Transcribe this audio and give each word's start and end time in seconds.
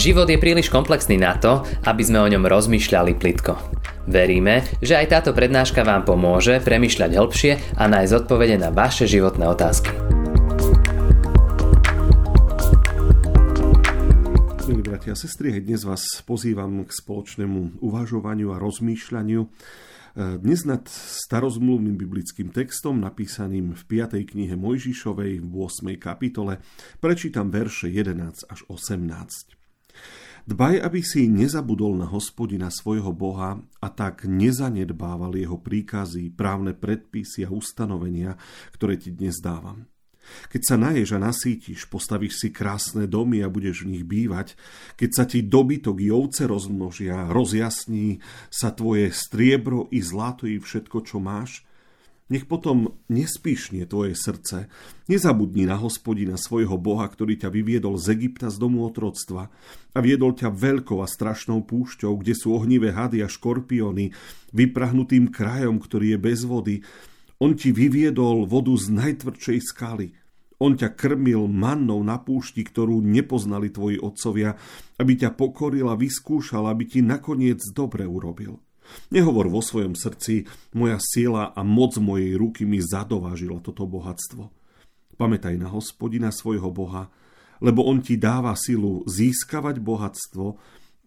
Život 0.00 0.32
je 0.32 0.40
príliš 0.40 0.72
komplexný 0.72 1.20
na 1.20 1.36
to, 1.36 1.60
aby 1.84 2.00
sme 2.00 2.24
o 2.24 2.30
ňom 2.32 2.48
rozmýšľali 2.48 3.20
plitko. 3.20 3.52
Veríme, 4.08 4.64
že 4.80 4.96
aj 4.96 5.12
táto 5.12 5.36
prednáška 5.36 5.84
vám 5.84 6.08
pomôže 6.08 6.56
premyšľať 6.64 7.20
hĺbšie 7.20 7.52
a 7.76 7.84
nájsť 7.84 8.24
odpovede 8.24 8.56
na 8.56 8.72
vaše 8.72 9.04
životné 9.04 9.44
otázky. 9.44 9.92
Milí 14.72 14.80
bratia 14.80 15.12
a 15.12 15.20
sestry, 15.20 15.60
dnes 15.60 15.84
vás 15.84 16.00
pozývam 16.24 16.80
k 16.88 16.90
spoločnému 16.96 17.84
uvažovaniu 17.84 18.56
a 18.56 18.56
rozmýšľaniu 18.56 19.52
dnes 20.16 20.64
nad 20.64 20.88
starozmluvným 21.28 22.00
biblickým 22.00 22.48
textom 22.56 23.04
napísaným 23.04 23.76
v 23.76 23.82
5. 23.84 24.16
knihe 24.32 24.56
Mojžišovej 24.56 25.44
v 25.44 25.52
8. 25.52 25.92
kapitole 26.00 26.56
prečítam 27.04 27.52
verše 27.52 27.92
11 27.92 28.48
až 28.48 28.60
18. 28.64 29.59
Dbaj, 30.50 30.82
aby 30.82 31.00
si 31.04 31.28
nezabudol 31.30 32.00
na 32.00 32.08
hospodina 32.10 32.72
svojho 32.72 33.12
Boha 33.14 33.60
a 33.78 33.88
tak 33.92 34.26
nezanedbával 34.26 35.36
jeho 35.36 35.60
príkazy, 35.60 36.32
právne 36.32 36.74
predpisy 36.74 37.46
a 37.46 37.54
ustanovenia, 37.54 38.34
ktoré 38.74 38.98
ti 38.98 39.14
dnes 39.14 39.38
dávam. 39.38 39.86
Keď 40.50 40.62
sa 40.62 40.76
naješ 40.78 41.16
a 41.16 41.18
nasítiš, 41.22 41.86
postavíš 41.90 42.42
si 42.42 42.48
krásne 42.50 43.06
domy 43.10 43.42
a 43.42 43.52
budeš 43.52 43.86
v 43.86 43.98
nich 43.98 44.04
bývať. 44.06 44.54
Keď 44.94 45.10
sa 45.10 45.24
ti 45.26 45.42
dobytok 45.42 46.02
i 46.02 46.08
ovce 46.12 46.46
rozmnožia, 46.46 47.30
rozjasní 47.30 48.22
sa 48.50 48.70
tvoje 48.70 49.10
striebro 49.10 49.90
i 49.90 50.02
zlato 50.02 50.46
i 50.46 50.58
všetko, 50.58 50.98
čo 51.02 51.18
máš, 51.18 51.66
nech 52.30 52.46
potom 52.46 52.94
nespíšnie 53.10 53.84
tvoje 53.90 54.14
srdce. 54.14 54.70
Nezabudni 55.10 55.66
na 55.66 55.74
hospodina 55.74 56.38
svojho 56.38 56.78
Boha, 56.78 57.10
ktorý 57.10 57.34
ťa 57.34 57.50
vyviedol 57.50 57.98
z 57.98 58.14
Egypta 58.14 58.48
z 58.48 58.56
domu 58.56 58.86
otroctva 58.86 59.50
a 59.90 59.98
viedol 59.98 60.38
ťa 60.38 60.54
veľkou 60.54 61.02
a 61.02 61.10
strašnou 61.10 61.66
púšťou, 61.66 62.22
kde 62.22 62.38
sú 62.38 62.54
ohnivé 62.54 62.94
hady 62.94 63.20
a 63.20 63.28
škorpióny, 63.28 64.14
vyprahnutým 64.54 65.34
krajom, 65.34 65.82
ktorý 65.82 66.14
je 66.14 66.18
bez 66.22 66.46
vody. 66.46 66.86
On 67.42 67.50
ti 67.58 67.74
vyviedol 67.74 68.46
vodu 68.46 68.72
z 68.78 68.94
najtvrdšej 68.94 69.58
skaly. 69.74 70.08
On 70.60 70.76
ťa 70.76 70.92
krmil 70.92 71.48
mannou 71.48 72.04
na 72.04 72.20
púšti, 72.20 72.60
ktorú 72.62 73.00
nepoznali 73.00 73.72
tvoji 73.72 73.96
otcovia, 73.96 74.54
aby 75.00 75.16
ťa 75.16 75.32
pokoril 75.32 75.88
a 75.88 75.96
vyskúšal, 75.96 76.68
aby 76.68 76.84
ti 76.84 77.00
nakoniec 77.00 77.64
dobre 77.72 78.04
urobil. 78.04 78.60
Nehovor 79.10 79.50
vo 79.50 79.60
svojom 79.60 79.98
srdci, 79.98 80.46
moja 80.76 80.98
sila 81.02 81.50
a 81.50 81.60
moc 81.66 81.98
mojej 81.98 82.38
ruky 82.38 82.62
mi 82.68 82.78
zadovážila 82.78 83.58
toto 83.58 83.84
bohatstvo. 83.86 84.50
Pamätaj 85.18 85.58
na 85.60 85.68
hospodina 85.68 86.32
svojho 86.32 86.72
Boha, 86.72 87.12
lebo 87.60 87.84
on 87.84 88.00
ti 88.00 88.16
dáva 88.16 88.56
silu 88.56 89.04
získavať 89.04 89.82
bohatstvo, 89.82 90.46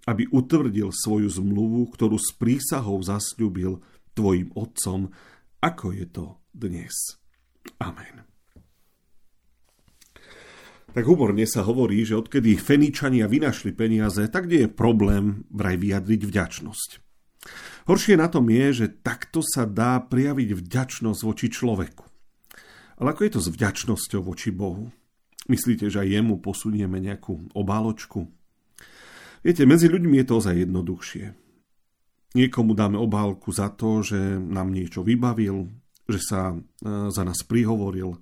aby 0.06 0.28
utvrdil 0.30 0.92
svoju 0.92 1.32
zmluvu, 1.32 1.90
ktorú 1.96 2.20
s 2.20 2.36
prísahou 2.36 3.00
zasľúbil 3.02 3.80
tvojim 4.14 4.52
otcom, 4.54 5.10
ako 5.64 5.96
je 5.96 6.06
to 6.12 6.26
dnes. 6.52 6.94
Amen. 7.80 8.28
Tak 10.94 11.10
humorne 11.10 11.50
sa 11.50 11.66
hovorí, 11.66 12.06
že 12.06 12.14
odkedy 12.14 12.54
Feničania 12.54 13.26
vynašli 13.26 13.74
peniaze, 13.74 14.30
tak 14.30 14.46
nie 14.46 14.68
je 14.68 14.70
problém 14.70 15.42
vraj 15.50 15.82
vyjadriť 15.82 16.22
vďačnosť. 16.22 16.90
Horšie 17.84 18.16
na 18.16 18.32
tom 18.32 18.48
je, 18.48 18.86
že 18.86 18.88
takto 19.04 19.44
sa 19.44 19.68
dá 19.68 20.00
prijaviť 20.00 20.50
vďačnosť 20.56 21.20
voči 21.28 21.48
človeku. 21.52 22.06
Ale 23.04 23.12
ako 23.12 23.22
je 23.28 23.32
to 23.36 23.42
s 23.44 23.52
vďačnosťou 23.52 24.22
voči 24.24 24.56
Bohu? 24.56 24.88
Myslíte, 25.52 25.92
že 25.92 26.00
aj 26.00 26.14
jemu 26.16 26.40
posunieme 26.40 27.04
nejakú 27.04 27.52
obáločku? 27.52 28.32
Viete, 29.44 29.68
medzi 29.68 29.92
ľuďmi 29.92 30.24
je 30.24 30.26
to 30.26 30.34
ozaj 30.40 30.56
jednoduchšie. 30.56 31.26
Niekomu 32.34 32.72
dáme 32.72 32.96
obálku 32.96 33.52
za 33.52 33.68
to, 33.76 34.00
že 34.00 34.18
nám 34.40 34.72
niečo 34.72 35.04
vybavil, 35.04 35.68
že 36.08 36.20
sa 36.24 36.56
e, 36.56 36.58
za 37.12 37.24
nás 37.28 37.44
prihovoril, 37.44 38.16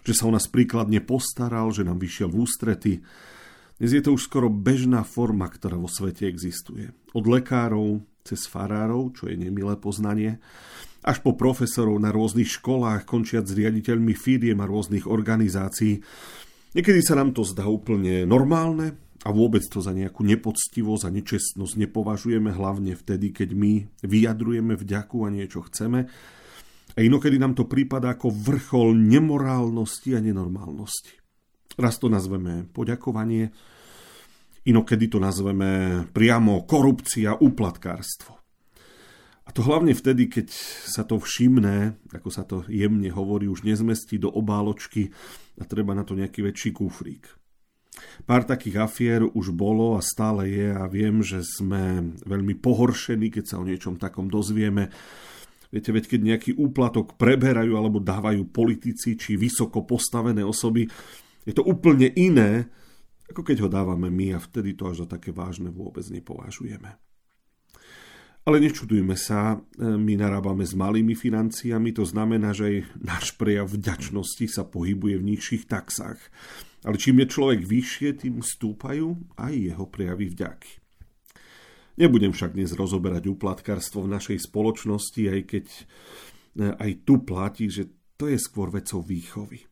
že 0.00 0.16
sa 0.16 0.26
o 0.26 0.32
nás 0.32 0.48
príkladne 0.48 1.04
postaral, 1.04 1.68
že 1.68 1.84
nám 1.84 2.00
vyšiel 2.00 2.32
v 2.32 2.40
ústrety. 2.48 2.92
Dnes 3.76 3.92
je 3.92 4.00
to 4.00 4.16
už 4.16 4.24
skoro 4.24 4.48
bežná 4.48 5.04
forma, 5.04 5.52
ktorá 5.52 5.76
vo 5.76 5.92
svete 5.92 6.24
existuje. 6.24 6.96
Od 7.12 7.24
lekárov 7.28 8.00
cez 8.24 8.48
farárov, 8.48 9.12
čo 9.12 9.28
je 9.28 9.36
nemilé 9.36 9.76
poznanie, 9.76 10.40
až 11.04 11.20
po 11.20 11.36
profesorov 11.36 12.00
na 12.00 12.08
rôznych 12.08 12.48
školách, 12.48 13.04
končiať 13.04 13.44
s 13.44 13.52
riaditeľmi 13.52 14.16
firiem 14.16 14.64
a 14.64 14.66
rôznych 14.66 15.04
organizácií. 15.04 16.00
Niekedy 16.72 17.00
sa 17.04 17.20
nám 17.20 17.36
to 17.36 17.44
zdá 17.44 17.68
úplne 17.68 18.24
normálne 18.24 18.96
a 19.24 19.28
vôbec 19.28 19.60
to 19.68 19.84
za 19.84 19.92
nejakú 19.92 20.24
nepoctivosť 20.24 21.04
a 21.04 21.12
nečestnosť 21.12 21.74
nepovažujeme, 21.84 22.48
hlavne 22.48 22.96
vtedy, 22.96 23.36
keď 23.36 23.52
my 23.52 23.72
vyjadrujeme 24.00 24.72
vďaku 24.72 25.16
a 25.24 25.28
niečo 25.28 25.68
chceme. 25.68 26.08
A 26.94 26.98
inokedy 27.04 27.36
nám 27.36 27.52
to 27.52 27.68
prípada 27.68 28.16
ako 28.16 28.32
vrchol 28.32 28.96
nemorálnosti 28.96 30.16
a 30.16 30.24
nenormálnosti. 30.24 31.20
Raz 31.76 32.00
to 32.00 32.08
nazveme 32.08 32.64
poďakovanie, 32.72 33.52
inokedy 34.64 35.12
to 35.12 35.18
nazveme 35.20 36.04
priamo 36.10 36.64
korupcia, 36.64 37.36
uplatkárstvo. 37.40 38.32
A 39.44 39.52
to 39.52 39.60
hlavne 39.60 39.92
vtedy, 39.92 40.32
keď 40.32 40.48
sa 40.88 41.04
to 41.04 41.20
všimné, 41.20 42.00
ako 42.16 42.28
sa 42.32 42.48
to 42.48 42.64
jemne 42.72 43.12
hovorí, 43.12 43.44
už 43.44 43.60
nezmestí 43.60 44.16
do 44.16 44.32
obáločky 44.32 45.12
a 45.60 45.68
treba 45.68 45.92
na 45.92 46.00
to 46.00 46.16
nejaký 46.16 46.40
väčší 46.40 46.72
kufrík. 46.72 47.28
Pár 48.24 48.42
takých 48.42 48.88
afiér 48.88 49.22
už 49.28 49.54
bolo 49.54 49.94
a 49.94 50.02
stále 50.02 50.50
je 50.50 50.68
a 50.72 50.88
viem, 50.90 51.20
že 51.20 51.44
sme 51.44 52.16
veľmi 52.24 52.58
pohoršení, 52.58 53.30
keď 53.30 53.44
sa 53.44 53.60
o 53.60 53.68
niečom 53.68 54.00
takom 54.00 54.26
dozvieme 54.32 54.90
Viete, 55.74 55.90
veď 55.90 56.06
keď 56.06 56.20
nejaký 56.22 56.50
úplatok 56.54 57.18
preberajú 57.18 57.74
alebo 57.74 57.98
dávajú 57.98 58.46
politici 58.54 59.18
či 59.18 59.34
vysoko 59.34 59.82
postavené 59.82 60.46
osoby, 60.46 60.86
je 61.42 61.50
to 61.50 61.66
úplne 61.66 62.14
iné, 62.14 62.70
ako 63.30 63.40
keď 63.40 63.64
ho 63.64 63.68
dávame 63.72 64.12
my 64.12 64.36
a 64.36 64.38
vtedy 64.42 64.76
to 64.76 64.88
až 64.88 65.04
za 65.04 65.16
také 65.16 65.32
vážne 65.32 65.72
vôbec 65.72 66.04
nepovažujeme. 66.08 67.00
Ale 68.44 68.60
nečudujme 68.60 69.16
sa, 69.16 69.56
my 69.80 70.20
narábame 70.20 70.68
s 70.68 70.76
malými 70.76 71.16
financiami, 71.16 71.96
to 71.96 72.04
znamená, 72.04 72.52
že 72.52 72.64
aj 72.68 72.76
náš 73.00 73.26
prejav 73.40 73.72
vďačnosti 73.72 74.44
sa 74.52 74.68
pohybuje 74.68 75.16
v 75.16 75.26
nižších 75.32 75.64
taxách. 75.64 76.20
Ale 76.84 77.00
čím 77.00 77.24
je 77.24 77.32
človek 77.32 77.64
vyššie, 77.64 78.08
tým 78.20 78.44
stúpajú 78.44 79.16
aj 79.40 79.52
jeho 79.56 79.88
prejavy 79.88 80.28
vďaky. 80.28 80.72
Nebudem 81.96 82.36
však 82.36 82.52
dnes 82.52 82.76
rozoberať 82.76 83.32
úplatkarstvo 83.32 84.04
v 84.04 84.12
našej 84.12 84.38
spoločnosti, 84.50 85.22
aj 85.24 85.40
keď 85.46 85.66
e, 85.70 85.82
aj 86.74 86.90
tu 87.06 87.24
platí, 87.24 87.70
že 87.72 87.88
to 88.20 88.28
je 88.28 88.36
skôr 88.36 88.68
vecou 88.68 89.00
výchovy. 89.00 89.64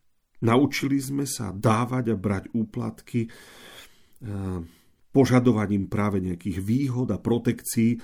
Naučili 0.43 0.99
sme 0.99 1.23
sa 1.23 1.55
dávať 1.55 2.11
a 2.11 2.15
brať 2.19 2.51
úplatky 2.51 3.25
e, 3.25 3.29
požadovaním 5.15 5.87
práve 5.87 6.19
nejakých 6.19 6.59
výhod 6.59 7.07
a 7.15 7.17
protekcií. 7.17 7.97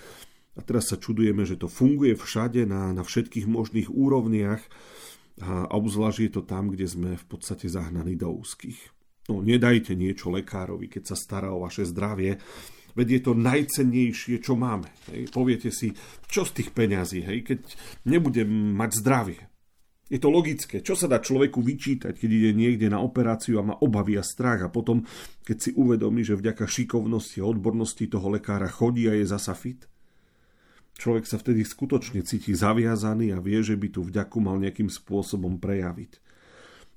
A 0.56 0.60
teraz 0.64 0.92
sa 0.92 0.98
čudujeme, 1.00 1.44
že 1.44 1.60
to 1.60 1.68
funguje 1.68 2.16
všade 2.16 2.64
na, 2.64 2.96
na 2.96 3.04
všetkých 3.04 3.48
možných 3.48 3.92
úrovniach 3.92 4.64
a 5.40 5.72
obzvlášť 5.72 6.20
je 6.20 6.32
to 6.36 6.44
tam, 6.44 6.68
kde 6.68 6.84
sme 6.84 7.16
v 7.16 7.26
podstate 7.28 7.72
zahnaní 7.72 8.20
do 8.20 8.28
úzkých. 8.28 8.92
No, 9.32 9.40
nedajte 9.40 9.96
niečo 9.96 10.28
lekárovi, 10.28 10.92
keď 10.92 11.14
sa 11.14 11.16
stará 11.16 11.56
o 11.56 11.64
vaše 11.64 11.88
zdravie, 11.88 12.40
Veď 12.98 13.08
je 13.16 13.22
to 13.22 13.34
najcennejšie, 13.38 14.42
čo 14.42 14.58
máme. 14.58 14.90
Hej. 15.14 15.30
Poviete 15.30 15.70
si, 15.70 15.94
čo 16.26 16.44
z 16.44 16.52
tých 16.62 16.70
peňazí, 16.74 17.24
hej, 17.24 17.46
keď 17.46 17.60
nebudem 18.10 18.50
mať 18.50 18.92
zdravie. 19.00 19.40
Je 20.10 20.18
to 20.18 20.34
logické. 20.34 20.82
Čo 20.82 20.98
sa 20.98 21.06
dá 21.06 21.22
človeku 21.22 21.62
vyčítať, 21.62 22.18
keď 22.18 22.30
ide 22.34 22.52
niekde 22.58 22.90
na 22.90 22.98
operáciu 22.98 23.62
a 23.62 23.68
má 23.68 23.76
obavy 23.78 24.18
a 24.18 24.26
strach 24.26 24.66
a 24.66 24.74
potom, 24.74 25.06
keď 25.46 25.58
si 25.62 25.72
uvedomí, 25.78 26.26
že 26.26 26.34
vďaka 26.34 26.66
šikovnosti 26.66 27.38
a 27.38 27.46
odbornosti 27.46 28.10
toho 28.10 28.34
lekára 28.34 28.66
chodí 28.66 29.06
a 29.06 29.14
je 29.14 29.30
zasa 29.30 29.54
fit? 29.54 29.86
Človek 30.98 31.30
sa 31.30 31.38
vtedy 31.38 31.62
skutočne 31.62 32.26
cíti 32.26 32.58
zaviazaný 32.58 33.32
a 33.32 33.40
vie, 33.40 33.62
že 33.62 33.78
by 33.78 33.88
tu 33.94 34.02
vďaku 34.02 34.38
mal 34.42 34.58
nejakým 34.58 34.90
spôsobom 34.90 35.62
prejaviť. 35.62 36.20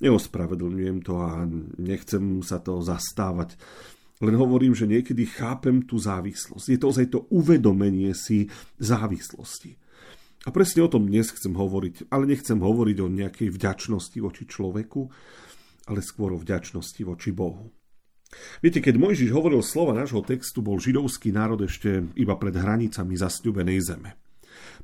Neospravedlňujem 0.03 0.99
to 1.05 1.15
a 1.21 1.47
nechcem 1.79 2.43
sa 2.43 2.59
to 2.59 2.83
zastávať 2.83 3.55
len 4.23 4.39
hovorím, 4.39 4.71
že 4.71 4.87
niekedy 4.87 5.27
chápem 5.27 5.83
tú 5.83 5.99
závislosť. 5.99 6.67
Je 6.71 6.79
to 6.79 6.87
ozaj 6.95 7.07
to 7.11 7.27
uvedomenie 7.35 8.15
si 8.15 8.47
závislosti. 8.79 9.82
A 10.43 10.51
presne 10.51 10.83
o 10.83 10.91
tom 10.91 11.07
dnes 11.07 11.31
chcem 11.31 11.55
hovoriť, 11.55 12.11
ale 12.11 12.27
nechcem 12.27 12.59
hovoriť 12.59 12.99
o 12.99 13.07
nejakej 13.07 13.55
vďačnosti 13.55 14.19
voči 14.19 14.51
človeku, 14.51 15.07
ale 15.87 16.03
skôr 16.03 16.35
o 16.35 16.43
vďačnosti 16.43 16.99
voči 17.07 17.31
Bohu. 17.31 17.71
Viete, 18.65 18.81
keď 18.81 18.97
Mojžiš 18.97 19.31
hovoril 19.31 19.61
slova 19.61 19.93
nášho 19.93 20.25
textu, 20.25 20.65
bol 20.65 20.81
židovský 20.81 21.37
národ 21.37 21.61
ešte 21.63 22.03
iba 22.17 22.35
pred 22.41 22.57
hranicami 22.57 23.15
zasľubenej 23.15 23.79
zeme. 23.85 24.17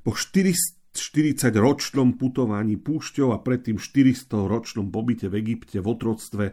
Po 0.04 0.12
40-ročnom 0.12 2.20
putovaní 2.20 2.76
púšťou 2.76 3.32
a 3.32 3.40
predtým 3.40 3.80
400-ročnom 3.80 4.92
pobyte 4.92 5.32
v 5.32 5.40
Egypte 5.40 5.80
v 5.80 5.88
otroctve 5.88 6.52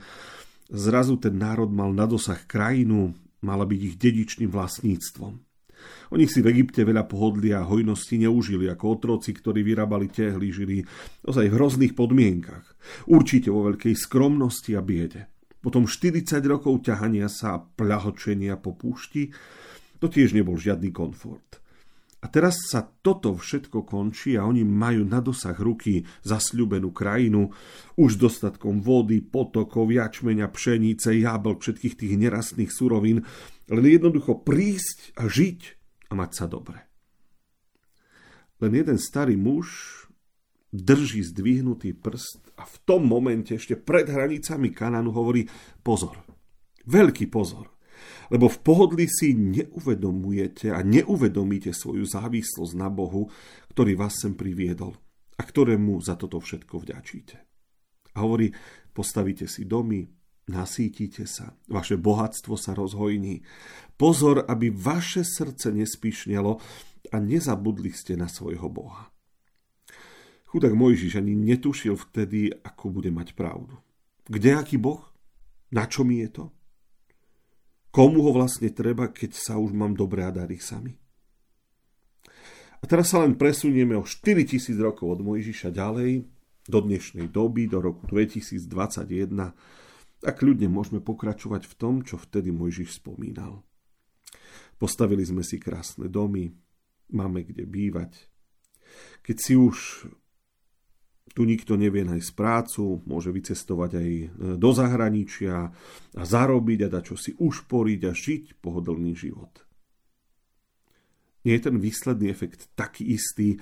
Zrazu 0.70 1.22
ten 1.22 1.38
národ 1.38 1.70
mal 1.70 1.94
na 1.94 2.10
dosah 2.10 2.42
krajinu, 2.50 3.14
mala 3.46 3.70
byť 3.70 3.80
ich 3.86 3.96
dedičným 4.02 4.50
vlastníctvom. 4.50 5.38
Oni 6.14 6.26
si 6.30 6.40
v 6.44 6.52
Egypte 6.54 6.86
veľa 6.86 7.06
pohodlia 7.10 7.62
a 7.62 7.68
hojnosti 7.68 8.16
neužili 8.22 8.70
ako 8.70 8.86
otroci, 9.00 9.34
ktorí 9.34 9.66
vyrábali 9.66 10.12
tehly, 10.12 10.54
žili 10.54 10.82
ozaj 11.26 11.50
v 11.50 11.56
hrozných 11.56 11.94
podmienkach. 11.94 12.66
Určite 13.10 13.50
vo 13.50 13.68
veľkej 13.72 13.96
skromnosti 13.98 14.74
a 14.78 14.82
biede. 14.86 15.32
Potom 15.66 15.90
40 15.90 16.30
rokov 16.46 16.86
ťahania 16.86 17.26
sa 17.26 17.58
a 17.58 17.62
pľahočenia 17.62 18.54
po 18.62 18.78
púšti, 18.78 19.34
to 19.98 20.06
tiež 20.06 20.38
nebol 20.38 20.60
žiadny 20.62 20.94
komfort. 20.94 21.66
A 22.22 22.30
teraz 22.30 22.58
sa 22.74 22.82
toto 22.82 23.38
všetko 23.38 23.86
končí 23.86 24.34
a 24.34 24.50
oni 24.50 24.66
majú 24.66 25.06
na 25.06 25.22
dosah 25.22 25.54
ruky 25.54 26.02
zasľubenú 26.26 26.90
krajinu, 26.90 27.54
už 28.02 28.18
dostatkom 28.18 28.82
vody, 28.82 29.22
potokov, 29.22 29.94
jačmeňa, 29.94 30.50
pšenice, 30.50 31.22
jablk, 31.22 31.62
všetkých 31.62 31.94
tých 31.94 32.14
nerastných 32.18 32.74
surovín, 32.74 33.22
len 33.70 33.86
jednoducho 33.86 34.46
prísť 34.46 35.18
a 35.18 35.26
žiť 35.26 35.60
a 36.10 36.14
mať 36.14 36.32
sa 36.34 36.46
dobre. 36.46 36.86
Len 38.62 38.72
jeden 38.72 38.98
starý 39.02 39.36
muž 39.36 39.92
drží 40.76 41.24
zdvihnutý 41.24 41.96
prst 41.96 42.56
a 42.60 42.68
v 42.68 42.76
tom 42.84 43.08
momente 43.08 43.56
ešte 43.56 43.80
pred 43.80 44.08
hranicami 44.08 44.72
Kananu 44.72 45.16
hovorí 45.16 45.48
pozor, 45.84 46.20
veľký 46.88 47.32
pozor. 47.32 47.72
Lebo 48.28 48.52
v 48.52 48.60
pohodlí 48.60 49.06
si 49.08 49.38
neuvedomujete 49.38 50.74
a 50.74 50.82
neuvedomíte 50.82 51.72
svoju 51.72 52.04
závislosť 52.04 52.74
na 52.76 52.90
Bohu, 52.92 53.30
ktorý 53.72 53.96
vás 53.96 54.20
sem 54.20 54.34
priviedol 54.36 54.98
a 55.38 55.42
ktorému 55.46 56.02
za 56.04 56.20
toto 56.20 56.42
všetko 56.42 56.84
vďačíte. 56.84 57.36
A 58.16 58.18
hovorí, 58.24 58.52
postavíte 58.92 59.48
si 59.48 59.68
domy, 59.68 60.08
nasítite 60.46 61.26
sa, 61.26 61.58
vaše 61.66 61.98
bohatstvo 61.98 62.54
sa 62.58 62.78
rozhojní. 62.78 63.42
Pozor, 63.96 64.46
aby 64.46 64.70
vaše 64.70 65.26
srdce 65.26 65.72
nespišňalo 65.74 66.52
a 67.14 67.18
nezabudli 67.22 67.94
ste 67.94 68.18
na 68.18 68.30
svojho 68.30 68.68
Boha. 68.70 69.10
Chudák 70.50 70.72
Mojžiš 70.72 71.20
ani 71.20 71.36
netušil 71.36 72.00
vtedy, 72.00 72.48
ako 72.64 73.02
bude 73.02 73.12
mať 73.12 73.36
pravdu. 73.36 73.76
Kde 74.26 74.56
aký 74.56 74.80
Boh? 74.80 75.04
Na 75.74 75.90
čo 75.90 76.08
mi 76.08 76.24
je 76.24 76.30
to? 76.32 76.46
Komu 77.92 78.24
ho 78.28 78.32
vlastne 78.36 78.72
treba, 78.72 79.08
keď 79.12 79.32
sa 79.36 79.56
už 79.56 79.72
mám 79.72 79.96
dobré 79.96 80.28
a 80.28 80.32
darí 80.32 80.60
sami? 80.60 80.96
A 82.80 82.84
teraz 82.86 83.16
sa 83.16 83.24
len 83.24 83.40
presunieme 83.40 83.96
o 83.98 84.04
4000 84.04 84.76
rokov 84.78 85.18
od 85.18 85.20
Mojžiša 85.24 85.72
ďalej, 85.72 86.28
do 86.66 86.80
dnešnej 86.82 87.30
doby, 87.30 87.70
do 87.70 87.82
roku 87.82 88.04
2021 88.10 88.66
a 90.26 90.34
kľudne 90.34 90.68
môžeme 90.68 91.00
pokračovať 91.00 91.70
v 91.70 91.74
tom, 91.78 91.94
čo 92.02 92.18
vtedy 92.18 92.50
Mojžiš 92.50 92.98
spomínal. 92.98 93.62
Postavili 94.82 95.24
sme 95.24 95.46
si 95.46 95.62
krásne 95.62 96.10
domy, 96.10 96.52
máme 97.14 97.46
kde 97.46 97.64
bývať. 97.70 98.28
Keď 99.22 99.38
si 99.38 99.54
už 99.54 100.10
tu 101.36 101.42
nikto 101.44 101.76
nevie 101.76 102.08
nájsť 102.08 102.32
prácu, 102.32 103.04
môže 103.06 103.30
vycestovať 103.30 103.92
aj 104.00 104.10
e, 104.10 104.28
do 104.56 104.70
zahraničia 104.72 105.68
a 106.16 106.22
zarobiť 106.24 106.88
a 106.88 106.92
dať 106.92 107.04
čo 107.12 107.16
si 107.20 107.32
ušporiť 107.36 108.02
a 108.08 108.12
žiť 108.16 108.44
pohodlný 108.64 109.12
život. 109.18 109.52
Nie 111.44 111.60
je 111.60 111.66
ten 111.70 111.78
výsledný 111.78 112.32
efekt 112.32 112.72
taký 112.74 113.14
istý, 113.14 113.60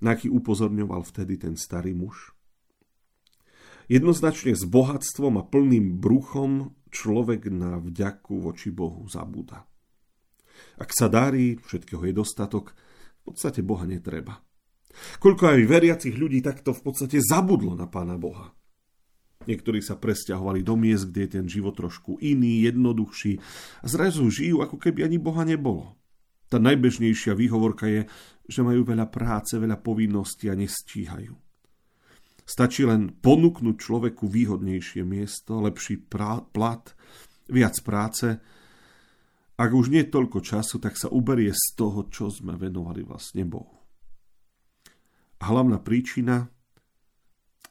na 0.00 0.16
aký 0.16 0.32
upozorňoval 0.32 1.04
vtedy 1.04 1.36
ten 1.36 1.58
starý 1.58 1.92
muž? 1.92 2.32
Jednoznačne 3.90 4.54
s 4.54 4.62
bohatstvom 4.70 5.42
a 5.42 5.46
plným 5.50 5.98
bruchom 5.98 6.78
človek 6.94 7.50
na 7.50 7.82
vďaku 7.82 8.38
voči 8.38 8.70
Bohu 8.70 9.02
zabúda. 9.10 9.66
Ak 10.78 10.94
sa 10.94 11.10
darí, 11.10 11.58
všetkého 11.58 12.06
je 12.06 12.14
dostatok, 12.14 12.70
v 12.70 13.20
podstate 13.26 13.66
Boha 13.66 13.90
netreba. 13.90 14.38
Koľko 15.18 15.42
aj 15.42 15.66
veriacich 15.66 16.14
ľudí 16.14 16.38
takto 16.38 16.70
v 16.70 16.86
podstate 16.86 17.18
zabudlo 17.18 17.74
na 17.74 17.90
Pána 17.90 18.14
Boha. 18.14 18.54
Niektorí 19.50 19.82
sa 19.82 19.98
presťahovali 19.98 20.62
do 20.62 20.78
miest, 20.78 21.10
kde 21.10 21.20
je 21.26 21.30
ten 21.40 21.46
život 21.50 21.74
trošku 21.74 22.22
iný, 22.22 22.62
jednoduchší 22.70 23.42
a 23.82 23.86
zrazu 23.90 24.30
žijú, 24.30 24.62
ako 24.62 24.78
keby 24.78 25.02
ani 25.02 25.18
Boha 25.18 25.42
nebolo. 25.42 25.98
Tá 26.46 26.62
najbežnejšia 26.62 27.34
výhovorka 27.34 27.90
je, 27.90 28.06
že 28.46 28.60
majú 28.62 28.86
veľa 28.86 29.10
práce, 29.10 29.58
veľa 29.58 29.82
povinností 29.82 30.46
a 30.46 30.54
nestíhajú. 30.54 31.49
Stačí 32.50 32.82
len 32.82 33.14
ponúknuť 33.14 33.78
človeku 33.78 34.26
výhodnejšie 34.26 35.06
miesto, 35.06 35.62
lepší 35.62 36.02
prá- 36.02 36.42
plat, 36.42 36.82
viac 37.46 37.78
práce. 37.86 38.26
Ak 39.54 39.70
už 39.70 39.94
nie 39.94 40.02
toľko 40.02 40.42
času, 40.42 40.82
tak 40.82 40.98
sa 40.98 41.14
uberie 41.14 41.54
z 41.54 41.78
toho, 41.78 42.10
čo 42.10 42.26
sme 42.26 42.58
venovali 42.58 43.06
vlastne 43.06 43.46
Bohu. 43.46 43.78
Hlavná 45.38 45.78
príčina, 45.78 46.50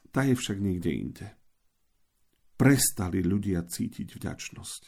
tá 0.08 0.24
je 0.24 0.32
však 0.32 0.56
niekde 0.56 0.90
inde. 0.96 1.28
Prestali 2.56 3.20
ľudia 3.20 3.68
cítiť 3.68 4.16
vďačnosť. 4.16 4.82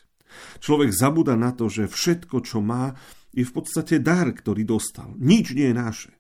Človek 0.65 0.89
zabúda 0.89 1.37
na 1.37 1.53
to, 1.53 1.69
že 1.69 1.85
všetko, 1.85 2.41
čo 2.41 2.65
má, 2.65 2.97
je 3.29 3.45
v 3.45 3.53
podstate 3.53 4.01
dar, 4.01 4.33
ktorý 4.33 4.65
dostal. 4.65 5.13
Nič 5.21 5.53
nie 5.53 5.69
je 5.69 5.77
naše. 5.77 6.13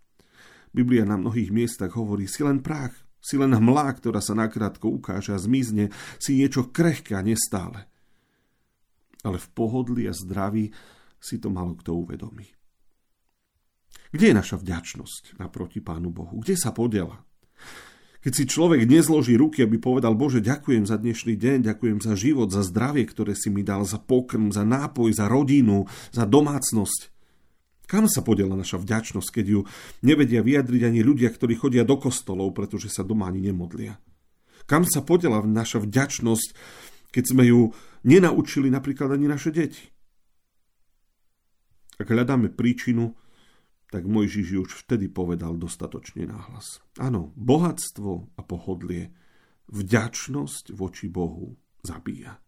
Biblia 0.76 1.08
na 1.08 1.16
mnohých 1.16 1.48
miestach 1.48 1.96
hovorí, 1.96 2.28
si 2.28 2.44
len 2.44 2.60
prach, 2.60 2.92
si 3.22 3.38
len 3.38 3.54
hmlá, 3.54 3.94
ktorá 3.94 4.18
sa 4.18 4.34
nakrátko 4.34 4.90
ukáže 4.90 5.30
a 5.30 5.38
zmizne, 5.38 5.94
si 6.18 6.34
niečo 6.34 6.74
krehké 6.74 7.14
a 7.14 7.22
nestále. 7.22 7.86
Ale 9.22 9.38
v 9.38 9.48
pohodli 9.54 10.10
a 10.10 10.12
zdraví 10.12 10.74
si 11.22 11.38
to 11.38 11.46
malo 11.46 11.78
kto 11.78 11.94
uvedomí. 11.94 12.50
Kde 14.10 14.34
je 14.34 14.34
naša 14.34 14.58
vďačnosť 14.58 15.38
naproti 15.38 15.78
Pánu 15.78 16.10
Bohu? 16.10 16.42
Kde 16.42 16.58
sa 16.58 16.74
podiela? 16.74 17.22
Keď 18.22 18.32
si 18.34 18.44
človek 18.46 18.86
nezloží 18.86 19.34
ruky, 19.34 19.66
aby 19.66 19.82
povedal, 19.82 20.14
Bože, 20.14 20.42
ďakujem 20.42 20.86
za 20.86 20.98
dnešný 20.98 21.34
deň, 21.38 21.58
ďakujem 21.66 21.98
za 22.02 22.14
život, 22.14 22.50
za 22.54 22.62
zdravie, 22.62 23.06
ktoré 23.06 23.34
si 23.34 23.50
mi 23.50 23.66
dal, 23.66 23.82
za 23.82 23.98
pokrm, 23.98 24.54
za 24.54 24.62
nápoj, 24.62 25.10
za 25.14 25.26
rodinu, 25.26 25.86
za 26.14 26.26
domácnosť. 26.26 27.11
Kam 27.92 28.08
sa 28.08 28.24
podiela 28.24 28.56
naša 28.56 28.80
vďačnosť, 28.80 29.28
keď 29.28 29.46
ju 29.52 29.60
nevedia 30.00 30.40
vyjadriť 30.40 30.88
ani 30.88 31.04
ľudia, 31.04 31.28
ktorí 31.28 31.60
chodia 31.60 31.84
do 31.84 32.00
kostolov, 32.00 32.56
pretože 32.56 32.88
sa 32.88 33.04
doma 33.04 33.28
ani 33.28 33.52
nemodlia? 33.52 34.00
Kam 34.64 34.88
sa 34.88 35.04
podiela 35.04 35.44
naša 35.44 35.84
vďačnosť, 35.84 36.48
keď 37.12 37.24
sme 37.28 37.44
ju 37.52 37.68
nenaučili 38.08 38.72
napríklad 38.72 39.12
ani 39.12 39.28
naše 39.28 39.52
deti? 39.52 39.92
Ak 42.00 42.08
hľadáme 42.08 42.48
príčinu, 42.48 43.12
tak 43.92 44.08
Mojžiš 44.08 44.64
už 44.64 44.70
vtedy 44.88 45.12
povedal 45.12 45.60
dostatočne 45.60 46.24
náhlas. 46.24 46.80
Áno, 46.96 47.36
bohatstvo 47.36 48.32
a 48.34 48.40
pohodlie, 48.40 49.12
vďačnosť 49.68 50.72
voči 50.72 51.12
Bohu 51.12 51.60
zabíja. 51.84 52.40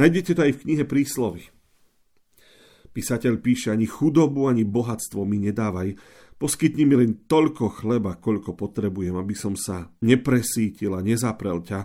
Nájdete 0.00 0.32
to 0.32 0.48
aj 0.48 0.52
v 0.56 0.62
knihe 0.64 0.84
Príslovy. 0.88 1.53
Písateľ 2.94 3.42
píše, 3.42 3.74
ani 3.74 3.90
chudobu, 3.90 4.46
ani 4.46 4.62
bohatstvo 4.62 5.26
mi 5.26 5.42
nedávaj, 5.42 5.98
poskytni 6.38 6.86
mi 6.86 6.94
len 6.94 7.26
toľko 7.26 7.82
chleba, 7.82 8.14
koľko 8.22 8.54
potrebujem, 8.54 9.18
aby 9.18 9.34
som 9.34 9.58
sa 9.58 9.90
nepresítil 10.06 10.94
a 10.94 11.02
nezaprel 11.02 11.58
ťa, 11.66 11.80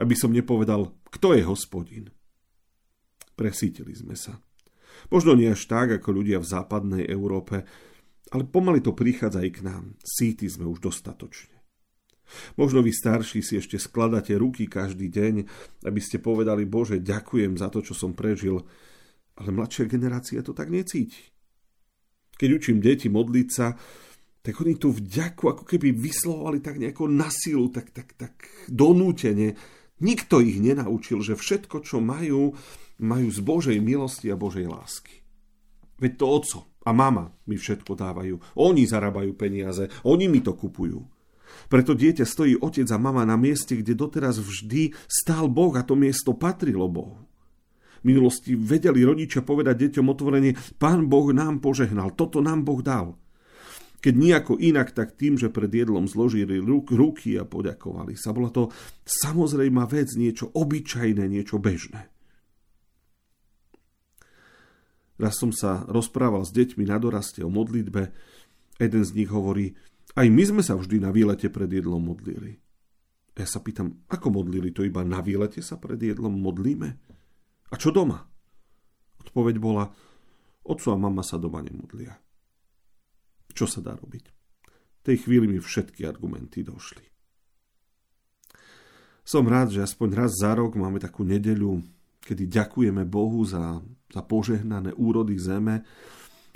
aby 0.00 0.14
som 0.16 0.32
nepovedal, 0.32 0.96
kto 1.12 1.36
je 1.36 1.44
hospodin. 1.44 2.08
Presítili 3.36 3.92
sme 3.92 4.16
sa. 4.16 4.40
Možno 5.12 5.36
nie 5.36 5.52
až 5.52 5.68
tak, 5.68 5.92
ako 6.00 6.08
ľudia 6.24 6.40
v 6.40 6.48
západnej 6.48 7.04
Európe, 7.04 7.68
ale 8.32 8.42
pomaly 8.48 8.80
to 8.80 8.96
prichádza 8.96 9.44
aj 9.44 9.50
k 9.52 9.60
nám. 9.60 9.84
Síty 10.00 10.48
sme 10.48 10.64
už 10.66 10.80
dostatočne. 10.80 11.56
Možno 12.58 12.82
vy 12.82 12.90
starší 12.90 13.38
si 13.38 13.54
ešte 13.60 13.78
skladáte 13.78 14.34
ruky 14.34 14.66
každý 14.66 15.06
deň, 15.12 15.34
aby 15.86 16.00
ste 16.02 16.18
povedali, 16.18 16.66
Bože, 16.66 16.98
ďakujem 16.98 17.54
za 17.54 17.70
to, 17.70 17.84
čo 17.86 17.94
som 17.94 18.18
prežil, 18.18 18.66
ale 19.36 19.52
mladšia 19.52 19.84
generácia 19.88 20.40
to 20.40 20.56
tak 20.56 20.72
necíti. 20.72 21.32
Keď 22.36 22.48
učím 22.52 22.78
deti 22.84 23.08
modliť 23.08 23.48
sa, 23.48 23.72
tak 24.44 24.62
oni 24.62 24.78
tú 24.78 24.92
vďaku 24.92 25.44
ako 25.50 25.64
keby 25.66 25.90
vyslovovali 25.90 26.62
tak 26.62 26.78
nejako 26.78 27.10
na 27.10 27.26
silu, 27.32 27.72
tak, 27.72 27.90
tak, 27.90 28.14
tak 28.14 28.46
donútene. 28.70 29.56
Nikto 29.98 30.44
ich 30.44 30.60
nenaučil, 30.60 31.24
že 31.24 31.34
všetko, 31.34 31.82
čo 31.82 31.98
majú, 31.98 32.52
majú 33.00 33.28
z 33.32 33.40
Božej 33.40 33.78
milosti 33.80 34.28
a 34.30 34.36
Božej 34.36 34.68
lásky. 34.68 35.24
Veď 35.96 36.12
to 36.20 36.26
oco 36.28 36.60
a 36.84 36.92
mama 36.92 37.32
mi 37.48 37.56
všetko 37.56 37.96
dávajú. 37.96 38.60
Oni 38.60 38.84
zarábajú 38.84 39.32
peniaze, 39.34 39.88
oni 40.04 40.28
mi 40.28 40.44
to 40.44 40.52
kupujú. 40.52 41.00
Preto 41.66 41.96
dieťa 41.96 42.22
stojí 42.28 42.54
otec 42.60 42.86
a 42.92 42.98
mama 43.00 43.24
na 43.24 43.34
mieste, 43.34 43.74
kde 43.80 43.98
doteraz 43.98 44.38
vždy 44.38 44.94
stál 45.08 45.48
Boh 45.48 45.72
a 45.74 45.82
to 45.82 45.98
miesto 45.98 46.36
patrilo 46.36 46.86
Bohu. 46.86 47.26
Minulosti 48.06 48.54
vedeli 48.54 49.02
rodičia 49.02 49.42
povedať 49.42 49.90
deťom 49.90 50.06
otvorene, 50.06 50.54
pán 50.78 51.10
Boh 51.10 51.34
nám 51.34 51.58
požehnal, 51.58 52.14
toto 52.14 52.38
nám 52.38 52.62
Boh 52.62 52.78
dal. 52.78 53.18
Keď 53.98 54.14
nejako 54.14 54.62
inak, 54.62 54.94
tak 54.94 55.18
tým, 55.18 55.34
že 55.34 55.50
pred 55.50 55.66
jedlom 55.66 56.06
zložili 56.06 56.62
ruk, 56.62 56.94
ruky 56.94 57.34
a 57.34 57.42
poďakovali 57.42 58.14
sa. 58.14 58.30
Bola 58.30 58.54
to 58.54 58.70
samozrejma 59.02 59.82
vec, 59.90 60.14
niečo 60.14 60.46
obyčajné, 60.54 61.26
niečo 61.26 61.58
bežné. 61.58 62.06
Raz 65.16 65.40
som 65.40 65.50
sa 65.50 65.82
rozprával 65.88 66.44
s 66.44 66.52
deťmi 66.52 66.86
na 66.86 67.00
doraste 67.00 67.40
o 67.40 67.50
modlitbe. 67.50 68.12
Jeden 68.76 69.02
z 69.02 69.10
nich 69.16 69.32
hovorí, 69.32 69.72
aj 70.14 70.28
my 70.28 70.42
sme 70.44 70.62
sa 70.62 70.76
vždy 70.76 71.00
na 71.00 71.10
výlete 71.10 71.48
pred 71.48 71.66
jedlom 71.66 72.04
modlili. 72.04 72.60
Ja 73.36 73.48
sa 73.48 73.64
pýtam, 73.64 74.04
ako 74.12 74.32
modlili 74.32 74.70
to 74.70 74.84
iba 74.84 75.02
na 75.02 75.24
výlete 75.24 75.64
sa 75.64 75.80
pred 75.80 75.98
jedlom 75.98 76.36
modlíme? 76.36 77.00
A 77.70 77.74
čo 77.74 77.90
doma? 77.90 78.22
Odpoveď 79.22 79.56
bola, 79.58 79.90
otco 80.62 80.88
a 80.90 80.96
mama 80.96 81.26
sa 81.26 81.38
doma 81.38 81.62
nemodlia. 81.62 82.14
Čo 83.50 83.66
sa 83.66 83.80
dá 83.82 83.96
robiť? 83.96 84.24
V 85.00 85.02
tej 85.02 85.16
chvíli 85.26 85.46
mi 85.50 85.58
všetky 85.58 86.06
argumenty 86.06 86.62
došli. 86.66 87.02
Som 89.26 89.50
rád, 89.50 89.74
že 89.74 89.82
aspoň 89.82 90.08
raz 90.14 90.38
za 90.38 90.54
rok 90.54 90.78
máme 90.78 91.02
takú 91.02 91.26
nedeľu, 91.26 91.82
kedy 92.22 92.46
ďakujeme 92.46 93.02
Bohu 93.02 93.42
za, 93.42 93.82
za 94.10 94.22
požehnané 94.22 94.94
úrody 94.94 95.34
zeme, 95.34 95.82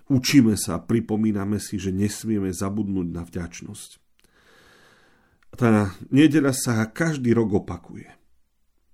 učíme 0.07 0.55
sa, 0.55 0.79
pripomíname 0.79 1.59
si, 1.59 1.83
že 1.83 1.91
nesmieme 1.91 2.55
zabudnúť 2.55 3.09
na 3.11 3.27
vďačnosť. 3.27 3.91
Tá 5.59 5.91
nedeľa 6.15 6.55
sa 6.55 6.87
každý 6.87 7.35
rok 7.35 7.67
opakuje. 7.67 8.07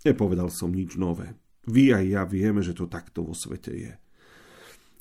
Nepovedal 0.08 0.48
som 0.48 0.72
nič 0.72 0.96
nové. 0.96 1.36
Vy 1.66 1.94
aj 1.94 2.04
ja 2.06 2.22
vieme, 2.22 2.62
že 2.62 2.74
to 2.74 2.86
takto 2.86 3.26
vo 3.26 3.34
svete 3.34 3.72
je. 3.74 3.92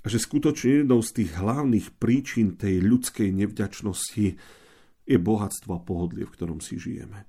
A 0.01 0.05
že 0.05 0.21
skutočne 0.21 0.85
jednou 0.85 1.01
z 1.01 1.21
tých 1.21 1.31
hlavných 1.37 1.97
príčin 1.97 2.57
tej 2.57 2.81
ľudskej 2.81 3.33
nevďačnosti 3.33 4.27
je 5.05 5.17
bohatstvo 5.17 5.71
a 5.77 5.81
pohodlie, 5.81 6.25
v 6.25 6.33
ktorom 6.33 6.61
si 6.61 6.77
žijeme. 6.77 7.25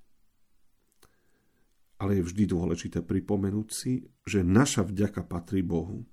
Ale 1.97 2.21
je 2.21 2.27
vždy 2.29 2.45
dôležité 2.53 3.01
pripomenúť 3.01 3.69
si, 3.73 4.05
že 4.29 4.45
naša 4.45 4.85
vďaka 4.85 5.25
patrí 5.25 5.65
Bohu. 5.65 6.05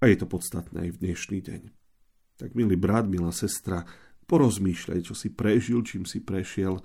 A 0.00 0.08
je 0.08 0.16
to 0.20 0.28
podstatné 0.28 0.88
aj 0.88 0.90
v 0.96 1.00
dnešný 1.08 1.38
deň. 1.40 1.62
Tak 2.36 2.52
milý 2.52 2.76
brat, 2.76 3.08
milá 3.08 3.32
sestra, 3.32 3.88
porozmýšľaj, 4.28 5.00
čo 5.08 5.14
si 5.16 5.32
prežil, 5.32 5.80
čím 5.84 6.04
si 6.04 6.20
prešiel 6.20 6.80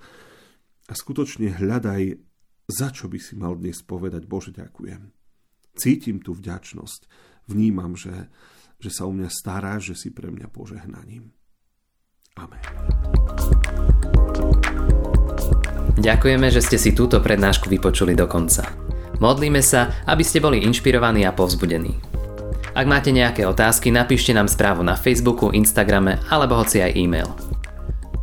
a 0.88 0.92
skutočne 0.96 1.52
hľadaj, 1.52 2.16
za 2.68 2.92
čo 2.92 3.08
by 3.08 3.16
si 3.16 3.32
mal 3.34 3.56
dnes 3.56 3.80
povedať, 3.80 4.28
Bože, 4.28 4.52
ďakujem. 4.52 5.08
Cítim 5.72 6.20
tú 6.20 6.36
vďačnosť, 6.36 7.08
vnímam, 7.48 7.96
že, 7.96 8.28
že 8.76 8.92
sa 8.92 9.08
o 9.08 9.12
mňa 9.12 9.32
stará, 9.32 9.80
že 9.80 9.96
si 9.96 10.12
pre 10.12 10.28
mňa 10.28 10.52
požehnaním. 10.52 11.32
Amen. 12.36 12.62
Ďakujeme, 15.98 16.46
že 16.54 16.62
ste 16.62 16.78
si 16.78 16.94
túto 16.94 17.18
prednášku 17.18 17.66
vypočuli 17.66 18.14
do 18.14 18.30
konca. 18.30 18.68
Modlíme 19.18 19.58
sa, 19.64 20.06
aby 20.06 20.22
ste 20.22 20.38
boli 20.38 20.62
inšpirovaní 20.62 21.26
a 21.26 21.34
povzbudení. 21.34 21.98
Ak 22.78 22.86
máte 22.86 23.10
nejaké 23.10 23.42
otázky, 23.42 23.90
napíšte 23.90 24.30
nám 24.30 24.46
správu 24.46 24.86
na 24.86 24.94
Facebooku, 24.94 25.50
Instagrame 25.50 26.22
alebo 26.30 26.54
hoci 26.54 26.78
aj 26.78 26.94
e-mail. 26.94 27.47